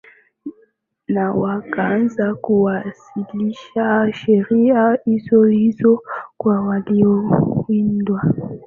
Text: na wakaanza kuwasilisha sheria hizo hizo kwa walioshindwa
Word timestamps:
na 1.09 1.33
wakaanza 1.39 2.35
kuwasilisha 2.35 4.13
sheria 4.13 4.97
hizo 5.05 5.43
hizo 5.45 6.03
kwa 6.37 6.61
walioshindwa 6.61 8.21